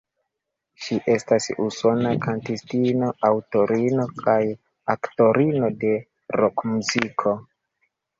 Ŝi 0.83 0.95
estas 1.15 1.47
usona 1.65 2.13
kantistino, 2.23 3.09
aŭtorino 3.29 4.05
kaj 4.23 4.37
aktorino 4.95 5.69
de 5.85 5.93
rokmuziko. 6.43 7.35